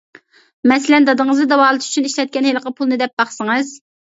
مەسىلەن: 0.71 1.05
«دادىڭىزنى 1.09 1.45
داۋالىتىش 1.53 1.91
ئۈچۈن 1.91 2.09
ئىشلەتكەن 2.09 2.51
ھېلىقى 2.51 2.75
پۇلنى 2.81 3.01
دەپ 3.03 3.17
باقسىڭىز». 3.23 3.79